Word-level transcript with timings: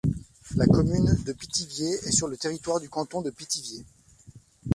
La 0.55 0.65
commune 0.65 1.15
de 1.27 1.31
Pithiviers 1.31 1.93
est 2.07 2.11
sur 2.11 2.27
le 2.27 2.35
territoire 2.35 2.79
du 2.79 2.89
canton 2.89 3.21
de 3.21 3.29
Pithiviers. 3.29 3.85